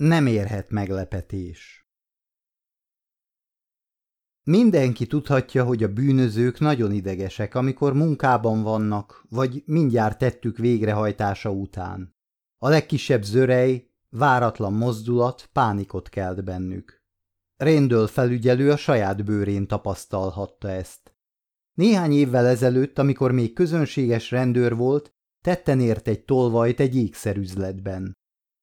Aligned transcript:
Nem 0.00 0.26
érhet 0.26 0.70
meglepetés. 0.70 1.88
Mindenki 4.42 5.06
tudhatja, 5.06 5.64
hogy 5.64 5.82
a 5.82 5.92
bűnözők 5.92 6.58
nagyon 6.58 6.92
idegesek, 6.92 7.54
amikor 7.54 7.94
munkában 7.94 8.62
vannak, 8.62 9.24
vagy 9.28 9.62
mindjárt 9.66 10.18
tettük 10.18 10.56
végrehajtása 10.56 11.50
után. 11.50 12.16
A 12.58 12.68
legkisebb 12.68 13.22
zörej, 13.22 13.90
váratlan 14.08 14.72
mozdulat 14.72 15.48
pánikot 15.52 16.08
kelt 16.08 16.44
bennük. 16.44 17.02
Rendől 17.56 18.06
felügyelő 18.06 18.70
a 18.70 18.76
saját 18.76 19.24
bőrén 19.24 19.66
tapasztalhatta 19.66 20.68
ezt. 20.68 21.14
Néhány 21.72 22.12
évvel 22.12 22.46
ezelőtt, 22.46 22.98
amikor 22.98 23.32
még 23.32 23.52
közönséges 23.52 24.30
rendőr 24.30 24.76
volt, 24.76 25.14
tetten 25.40 25.80
ért 25.80 26.08
egy 26.08 26.24
tolvajt 26.24 26.80
egy 26.80 26.96
ékszerüzletben. 26.96 28.18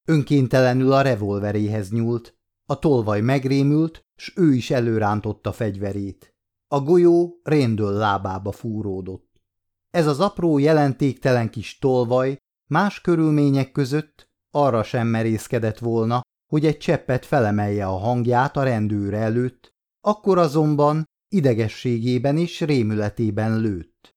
Önkéntelenül 0.10 0.92
a 0.92 1.02
revolveréhez 1.02 1.92
nyúlt, 1.92 2.38
a 2.66 2.80
tolvaj 2.80 3.22
megrémült, 3.22 4.06
s 4.16 4.34
ő 4.36 4.54
is 4.54 4.72
előrántotta 4.72 5.52
fegyverét. 5.52 6.36
A 6.68 6.80
golyó 6.80 7.40
réndől 7.44 7.92
lábába 7.92 8.52
fúródott. 8.52 9.42
Ez 9.90 10.08
az 10.08 10.20
apró, 10.20 10.58
jelentéktelen 10.58 11.50
kis 11.50 11.78
tolvaj 11.80 12.38
más 12.68 13.02
körülmények 13.02 13.72
között 13.72 14.30
arra 14.52 14.84
sem 14.84 15.08
merészkedett 15.08 15.80
volna, 15.80 16.22
hogy 16.52 16.66
egy 16.66 16.78
cseppet 16.78 17.26
felemelje 17.26 17.86
a 17.86 17.98
hangját 17.98 18.58
a 18.58 18.64
rendőr 18.64 19.14
előtt, 19.14 19.74
akkor 20.02 20.38
azonban 20.38 21.06
idegességében 21.30 22.38
és 22.38 22.62
rémületében 22.62 23.60
lőtt. 23.60 24.16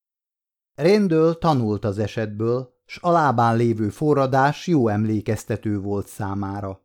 Rendől 0.75 1.39
tanult 1.39 1.85
az 1.85 1.99
esetből, 1.99 2.80
s 2.91 2.99
a 3.01 3.11
lábán 3.11 3.57
lévő 3.57 3.89
forradás 3.89 4.67
jó 4.67 4.89
emlékeztető 4.89 5.81
volt 5.81 6.07
számára. 6.07 6.83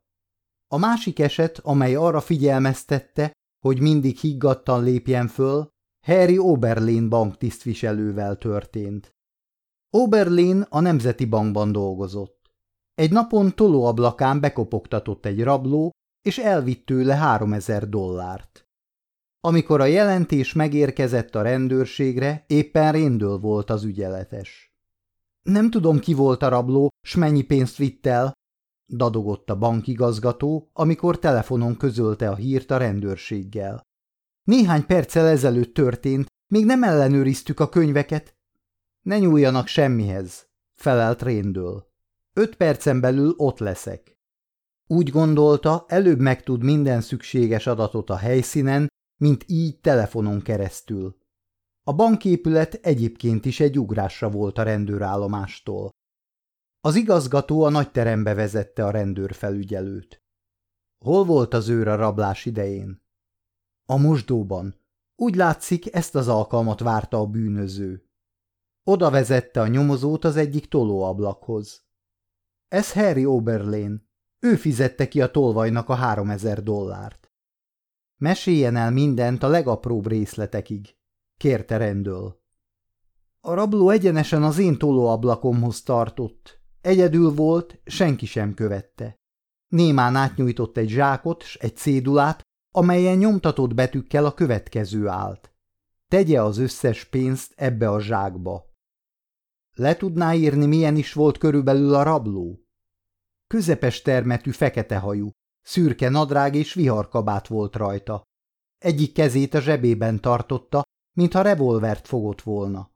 A 0.67 0.77
másik 0.77 1.19
eset, 1.19 1.59
amely 1.63 1.95
arra 1.95 2.21
figyelmeztette, 2.21 3.31
hogy 3.59 3.79
mindig 3.79 4.17
higgadtan 4.17 4.83
lépjen 4.83 5.27
föl, 5.27 5.67
Harry 6.05 6.37
Oberlin 6.37 7.09
bank 7.09 7.37
tisztviselővel 7.37 8.37
történt. 8.37 9.15
Oberlin 9.89 10.65
a 10.69 10.79
Nemzeti 10.79 11.25
Bankban 11.25 11.71
dolgozott. 11.71 12.51
Egy 12.93 13.11
napon 13.11 13.55
tolóablakán 13.55 14.39
bekopogtatott 14.39 15.25
egy 15.25 15.43
rabló, 15.43 15.91
és 16.21 16.37
elvitt 16.37 16.85
tőle 16.85 17.15
háromezer 17.15 17.89
dollárt. 17.89 18.67
Amikor 19.39 19.81
a 19.81 19.85
jelentés 19.85 20.53
megérkezett 20.53 21.35
a 21.35 21.41
rendőrségre, 21.41 22.43
éppen 22.47 22.91
Réndől 22.91 23.37
volt 23.37 23.69
az 23.69 23.83
ügyeletes. 23.83 24.74
Nem 25.49 25.69
tudom, 25.69 25.99
ki 25.99 26.13
volt 26.13 26.43
a 26.43 26.47
rabló, 26.47 26.89
s 27.01 27.15
mennyi 27.15 27.41
pénzt 27.41 27.77
vitt 27.77 28.05
el, 28.05 28.33
dadogott 28.87 29.49
a 29.49 29.57
bankigazgató, 29.57 30.69
amikor 30.73 31.19
telefonon 31.19 31.77
közölte 31.77 32.29
a 32.29 32.35
hírt 32.35 32.71
a 32.71 32.77
rendőrséggel. 32.77 33.81
Néhány 34.43 34.85
perccel 34.85 35.27
ezelőtt 35.27 35.73
történt, 35.73 36.27
még 36.47 36.65
nem 36.65 36.83
ellenőriztük 36.83 37.59
a 37.59 37.69
könyveket. 37.69 38.35
Ne 39.01 39.19
nyúljanak 39.19 39.67
semmihez, 39.67 40.47
felelt 40.73 41.21
Réndől. 41.21 41.87
Öt 42.33 42.55
percen 42.55 42.99
belül 42.99 43.33
ott 43.37 43.59
leszek. 43.59 44.17
Úgy 44.87 45.09
gondolta, 45.09 45.85
előbb 45.87 46.19
megtud 46.19 46.63
minden 46.63 47.01
szükséges 47.01 47.67
adatot 47.67 48.09
a 48.09 48.15
helyszínen, 48.15 48.87
mint 49.17 49.45
így 49.47 49.79
telefonon 49.79 50.41
keresztül. 50.41 51.17
A 51.87 51.93
banképület 51.93 52.73
egyébként 52.73 53.45
is 53.45 53.59
egy 53.59 53.79
ugrásra 53.79 54.29
volt 54.29 54.57
a 54.57 54.63
rendőrállomástól. 54.63 55.89
Az 56.79 56.95
igazgató 56.95 57.63
a 57.63 57.69
nagy 57.69 57.91
terembe 57.91 58.33
vezette 58.33 58.85
a 58.85 58.91
rendőrfelügyelőt. 58.91 60.23
Hol 61.05 61.25
volt 61.25 61.53
az 61.53 61.69
őr 61.69 61.87
a 61.87 61.95
rablás 61.95 62.45
idején? 62.45 63.03
A 63.85 63.97
mosdóban. 63.97 64.75
Úgy 65.15 65.35
látszik, 65.35 65.93
ezt 65.93 66.15
az 66.15 66.27
alkalmat 66.27 66.79
várta 66.79 67.17
a 67.17 67.25
bűnöző. 67.25 68.09
Oda 68.83 69.09
vezette 69.09 69.61
a 69.61 69.67
nyomozót 69.67 70.25
az 70.25 70.35
egyik 70.35 70.67
tolóablakhoz. 70.67 71.85
Ez 72.67 72.93
Harry 72.93 73.25
Oberlén. 73.25 74.09
Ő 74.39 74.55
fizette 74.55 75.07
ki 75.07 75.21
a 75.21 75.31
tolvajnak 75.31 75.89
a 75.89 75.95
háromezer 75.95 76.63
dollárt. 76.63 77.31
Meséljen 78.17 78.75
el 78.75 78.91
mindent 78.91 79.43
a 79.43 79.47
legapróbb 79.47 80.07
részletekig, 80.07 80.95
kérte 81.37 81.77
rendől. 81.77 82.43
A 83.39 83.53
rabló 83.53 83.89
egyenesen 83.89 84.43
az 84.43 84.57
én 84.57 84.77
tolóablakomhoz 84.77 85.83
tartott, 85.83 86.63
Egyedül 86.85 87.33
volt, 87.33 87.79
senki 87.85 88.25
sem 88.25 88.53
követte. 88.53 89.15
Némán 89.67 90.15
átnyújtott 90.15 90.77
egy 90.77 90.89
zsákot 90.89 91.43
s 91.43 91.55
egy 91.55 91.77
cédulát, 91.77 92.41
amelyen 92.71 93.17
nyomtatott 93.17 93.73
betűkkel 93.73 94.25
a 94.25 94.33
következő 94.33 95.07
állt. 95.07 95.53
Tegye 96.07 96.41
az 96.41 96.57
összes 96.57 97.03
pénzt 97.03 97.53
ebbe 97.55 97.89
a 97.89 98.01
zsákba. 98.01 98.73
Le 99.73 99.95
tudná 99.97 100.33
írni, 100.33 100.65
milyen 100.65 100.95
is 100.95 101.13
volt 101.13 101.37
körülbelül 101.37 101.93
a 101.93 102.03
rabló? 102.03 102.65
Közepes 103.47 104.01
termetű 104.01 104.51
fekete 104.51 104.97
hajú, 104.97 105.29
szürke 105.61 106.09
nadrág 106.09 106.55
és 106.55 106.73
viharkabát 106.73 107.47
volt 107.47 107.75
rajta. 107.75 108.23
Egyik 108.77 109.13
kezét 109.13 109.53
a 109.53 109.61
zsebében 109.61 110.21
tartotta, 110.21 110.83
mintha 111.15 111.41
revolvert 111.41 112.07
fogott 112.07 112.41
volna. 112.41 112.91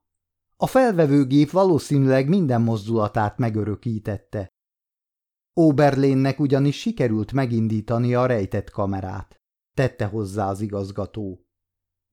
A 0.58 0.68
felvevőgép 0.68 1.50
valószínűleg 1.50 2.28
minden 2.28 2.62
mozdulatát 2.62 3.38
megörökítette. 3.38 4.48
Oberlénnek 5.54 6.40
ugyanis 6.40 6.80
sikerült 6.80 7.32
megindítani 7.32 8.16
a 8.16 8.26
rejtett 8.26 8.70
kamerát, 8.70 9.36
tette 9.74 10.06
hozzá 10.06 10.50
az 10.50 10.62
igazgató. 10.62 11.46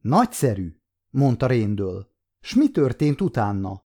Nagyszerű, 0.02 0.76
mondta 1.10 1.46
Réndől. 1.46 2.14
S 2.40 2.54
mi 2.54 2.70
történt 2.70 3.20
utána? 3.20 3.84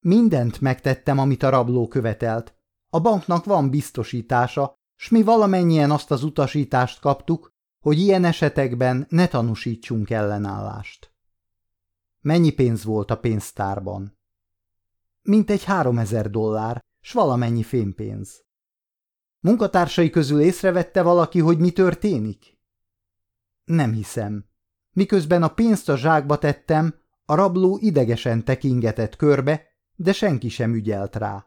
Mindent 0.00 0.60
megtettem, 0.60 1.18
amit 1.18 1.42
a 1.42 1.48
rabló 1.48 1.88
követelt. 1.88 2.54
A 2.90 3.00
banknak 3.00 3.44
van 3.44 3.70
biztosítása, 3.70 4.74
s 4.96 5.08
mi 5.08 5.22
valamennyien 5.22 5.90
azt 5.90 6.10
az 6.10 6.22
utasítást 6.22 7.00
kaptuk, 7.00 7.50
hogy 7.84 7.98
ilyen 7.98 8.24
esetekben 8.24 9.06
ne 9.08 9.28
tanúsítsunk 9.28 10.10
ellenállást. 10.10 11.12
Mennyi 12.20 12.50
pénz 12.50 12.84
volt 12.84 13.10
a 13.10 13.18
pénztárban? 13.18 14.18
Mintegy 15.22 15.64
háromezer 15.64 16.30
dollár, 16.30 16.84
s 17.00 17.12
valamennyi 17.12 17.62
fémpénz. 17.62 18.44
Munkatársai 19.40 20.10
közül 20.10 20.40
észrevette 20.40 21.02
valaki, 21.02 21.40
hogy 21.40 21.58
mi 21.58 21.70
történik? 21.70 22.58
Nem 23.64 23.92
hiszem. 23.92 24.44
Miközben 24.92 25.42
a 25.42 25.48
pénzt 25.48 25.88
a 25.88 25.96
zsákba 25.96 26.38
tettem, 26.38 26.94
a 27.24 27.34
rabló 27.34 27.78
idegesen 27.80 28.44
tekingetett 28.44 29.16
körbe, 29.16 29.62
de 29.94 30.12
senki 30.12 30.48
sem 30.48 30.74
ügyelt 30.74 31.16
rá. 31.16 31.46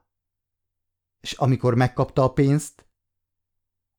És 1.20 1.34
amikor 1.34 1.76
megkapta 1.76 2.24
a 2.24 2.34
pénzt? 2.34 2.86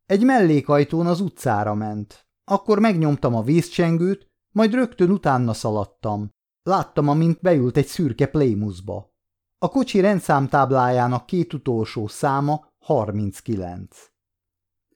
Egy 0.07 0.25
mellékajtón 0.25 1.07
az 1.07 1.21
utcára 1.21 1.75
ment. 1.75 2.27
Akkor 2.45 2.79
megnyomtam 2.79 3.35
a 3.35 3.43
vízcsengőt, 3.43 4.31
majd 4.51 4.75
rögtön 4.75 5.11
utána 5.11 5.53
szaladtam. 5.53 6.35
Láttam, 6.63 7.09
amint 7.09 7.41
beült 7.41 7.77
egy 7.77 7.87
szürke 7.87 8.27
plémuszba. 8.27 9.11
A 9.59 9.69
kocsi 9.69 10.01
rendszámtáblájának 10.01 11.27
két 11.27 11.53
utolsó 11.53 12.07
száma 12.07 12.67
39. 12.85 13.97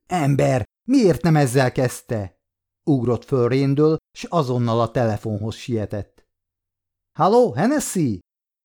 Ember, 0.06 0.64
miért 0.88 1.22
nem 1.22 1.36
ezzel 1.36 1.72
kezdte? 1.72 2.38
Ugrott 2.84 3.24
föl 3.24 3.48
Réndől, 3.48 3.96
s 4.12 4.24
azonnal 4.24 4.80
a 4.80 4.90
telefonhoz 4.90 5.54
sietett. 5.54 6.26
Halló, 7.18 7.52
Hennessy? 7.52 8.18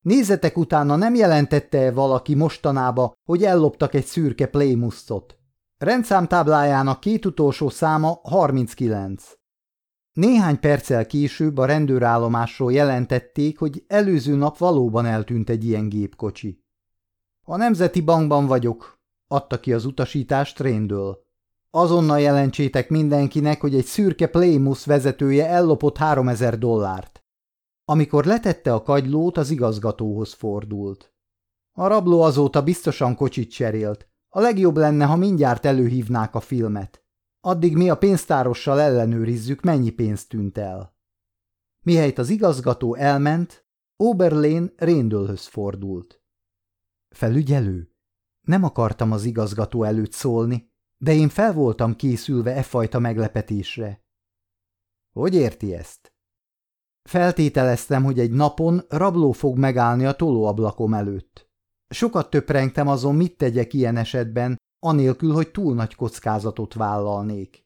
Nézzetek 0.06 0.58
utána, 0.58 0.96
nem 0.96 1.16
jelentette 1.16 1.78
-e 1.78 1.92
valaki 1.92 2.36
mostanába, 2.36 3.14
hogy 3.30 3.44
elloptak 3.44 3.94
egy 3.94 4.06
szürke 4.06 4.48
plémuszot? 4.48 5.38
Rendszámtáblájának 5.78 7.00
két 7.00 7.26
utolsó 7.26 7.70
száma 7.70 8.20
39. 8.24 9.41
Néhány 10.14 10.60
perccel 10.60 11.06
később 11.06 11.58
a 11.58 11.66
rendőrállomásról 11.66 12.74
jelentették, 12.74 13.60
hogy 13.60 13.84
előző 13.88 14.36
nap 14.36 14.58
valóban 14.58 15.06
eltűnt 15.06 15.50
egy 15.50 15.66
ilyen 15.66 15.90
gépkocsi. 15.90 16.64
A 17.44 17.58
Nemzeti 17.58 18.02
Bankban 18.02 18.46
vagyok, 18.46 19.00
adta 19.28 19.60
ki 19.60 19.74
az 19.74 19.86
utasítást 19.86 20.56
Tréndől. 20.56 21.24
Azonnal 21.70 22.20
jelentsétek 22.20 22.90
mindenkinek, 22.90 23.62
hogy 23.62 23.76
egy 23.76 23.86
szürke 23.86 24.28
Playmus 24.28 24.86
vezetője 24.86 25.48
ellopott 25.48 25.98
3000 25.98 26.58
dollárt. 26.58 27.24
Amikor 27.86 28.26
letette 28.26 28.74
a 28.74 28.84
kagylót, 28.84 29.38
az 29.38 29.50
igazgatóhoz 29.50 30.34
fordult. 30.34 31.14
A 31.72 31.88
rabló 31.88 32.22
azóta 32.22 32.64
biztosan 32.64 33.16
kocsit 33.16 33.52
cserélt. 33.52 34.08
A 34.30 34.40
legjobb 34.40 34.78
lenne, 34.78 35.06
ha 35.06 35.16
mindjárt 35.16 35.66
előhívnák 35.66 36.36
a 36.36 36.40
filmet. 36.40 37.01
Addig 37.44 37.76
mi 37.76 37.90
a 37.90 37.98
pénztárossal 37.98 38.80
ellenőrizzük, 38.80 39.62
mennyi 39.62 39.90
pénzt 39.90 40.30
tűnt 40.30 40.58
el. 40.58 40.96
Mihelyt 41.84 42.18
az 42.18 42.30
igazgató 42.30 42.96
elment, 42.96 43.66
Oberlén 43.96 44.74
Réndölhöz 44.76 45.46
fordult. 45.46 46.22
Felügyelő? 47.10 47.96
Nem 48.42 48.64
akartam 48.64 49.12
az 49.12 49.24
igazgató 49.24 49.84
előtt 49.84 50.12
szólni, 50.12 50.72
de 50.98 51.14
én 51.14 51.30
fel 51.30 51.54
voltam 51.54 51.96
készülve 51.96 52.56
e 52.56 52.64
fajta 52.64 53.00
meglepetésre. 53.00 54.04
Hogy 55.14 55.36
érti 55.36 55.74
ezt? 55.74 56.14
Feltételeztem, 57.04 58.04
hogy 58.04 58.20
egy 58.20 58.32
napon 58.32 58.86
rabló 58.90 59.32
fog 59.32 59.58
megállni 59.58 60.06
a 60.06 60.16
tolóablakom 60.16 60.94
előtt. 60.94 61.50
Sokat 61.90 62.30
töprengtem 62.30 62.88
azon, 62.88 63.16
mit 63.16 63.38
tegyek 63.38 63.74
ilyen 63.74 63.98
esetben, 63.98 64.60
anélkül, 64.84 65.34
hogy 65.34 65.52
túl 65.52 65.74
nagy 65.74 65.96
kockázatot 65.96 66.74
vállalnék. 66.74 67.66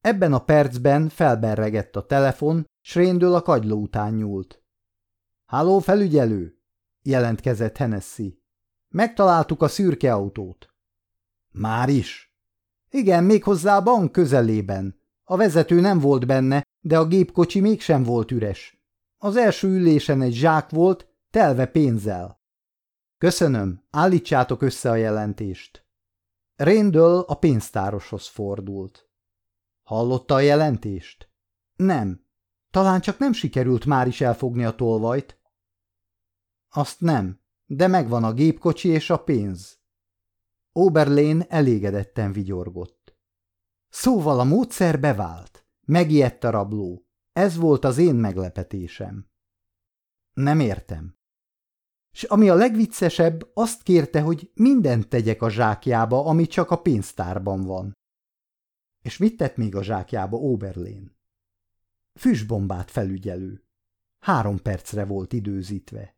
Ebben 0.00 0.32
a 0.32 0.44
percben 0.44 1.08
felberregett 1.08 1.96
a 1.96 2.06
telefon, 2.06 2.66
s 2.80 2.94
Réndől 2.94 3.34
a 3.34 3.42
kagyló 3.42 3.80
után 3.80 4.14
nyúlt.– 4.14 4.62
Háló, 5.52 5.78
felügyelő!– 5.78 6.58
jelentkezett 7.02 7.76
Hennessy.– 7.76 8.42
Megtaláltuk 8.88 9.62
a 9.62 9.68
szürke 9.68 10.12
autót.– 10.12 10.74
Már 11.50 11.88
is?– 11.88 12.34
Igen, 12.90 13.24
méghozzá 13.24 13.76
a 13.76 13.82
bank 13.82 14.12
közelében. 14.12 15.00
A 15.24 15.36
vezető 15.36 15.80
nem 15.80 15.98
volt 15.98 16.26
benne, 16.26 16.62
de 16.80 16.98
a 16.98 17.06
gépkocsi 17.06 17.60
mégsem 17.60 18.02
volt 18.02 18.30
üres. 18.30 18.82
Az 19.18 19.36
első 19.36 19.68
ülésen 19.68 20.22
egy 20.22 20.32
zsák 20.32 20.70
volt, 20.70 21.08
telve 21.30 21.66
pénzzel. 21.66 22.40
Köszönöm, 23.18 23.82
állítsátok 23.90 24.62
össze 24.62 24.90
a 24.90 24.94
jelentést. 24.94 25.83
Réndől 26.56 27.20
a 27.20 27.34
pénztároshoz 27.34 28.26
fordult. 28.26 29.08
Hallotta 29.82 30.34
a 30.34 30.40
jelentést? 30.40 31.28
Nem. 31.76 32.26
Talán 32.70 33.00
csak 33.00 33.18
nem 33.18 33.32
sikerült 33.32 33.84
már 33.84 34.06
is 34.06 34.20
elfogni 34.20 34.64
a 34.64 34.74
tolvajt. 34.74 35.40
Azt 36.68 37.00
nem, 37.00 37.40
de 37.66 37.86
megvan 37.86 38.24
a 38.24 38.32
gépkocsi 38.32 38.88
és 38.88 39.10
a 39.10 39.16
pénz. 39.16 39.78
Oberlén 40.72 41.44
elégedetten 41.48 42.32
vigyorgott. 42.32 43.16
Szóval 43.88 44.40
a 44.40 44.44
módszer 44.44 45.00
bevált. 45.00 45.66
Megijedt 45.80 46.44
a 46.44 46.50
rabló. 46.50 47.06
Ez 47.32 47.56
volt 47.56 47.84
az 47.84 47.98
én 47.98 48.14
meglepetésem. 48.14 49.30
Nem 50.32 50.60
értem. 50.60 51.16
S 52.14 52.22
ami 52.22 52.48
a 52.48 52.54
legviccesebb, 52.54 53.50
azt 53.54 53.82
kérte, 53.82 54.20
hogy 54.20 54.50
mindent 54.54 55.08
tegyek 55.08 55.42
a 55.42 55.50
zsákjába, 55.50 56.24
ami 56.24 56.46
csak 56.46 56.70
a 56.70 56.80
pénztárban 56.80 57.64
van. 57.64 57.92
És 59.02 59.16
mit 59.16 59.36
tett 59.36 59.56
még 59.56 59.74
a 59.74 59.82
zsákjába 59.82 60.36
Oberlén? 60.36 61.16
Füstbombát 62.14 62.90
felügyelő. 62.90 63.64
Három 64.18 64.62
percre 64.62 65.04
volt 65.04 65.32
időzítve. 65.32 66.13